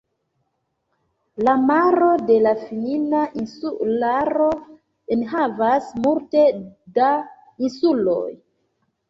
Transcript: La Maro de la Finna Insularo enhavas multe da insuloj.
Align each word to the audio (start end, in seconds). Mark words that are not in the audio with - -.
La 1.47 1.53
Maro 1.65 2.07
de 2.29 2.37
la 2.47 2.53
Finna 2.61 3.19
Insularo 3.41 4.49
enhavas 5.17 5.93
multe 6.07 6.43
da 6.99 7.13
insuloj. 7.69 8.27